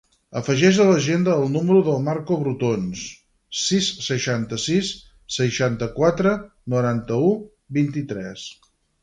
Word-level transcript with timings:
Afegeix 0.39 0.77
a 0.83 0.85
l'agenda 0.85 1.33
el 1.41 1.51
número 1.55 1.81
del 1.89 1.99
Marco 2.07 2.37
Brotons: 2.39 3.03
sis, 3.65 3.91
seixanta-sis, 4.07 4.91
seixanta-quatre, 5.37 6.33
noranta-u, 6.77 7.31
vint-i-tres. 7.81 8.49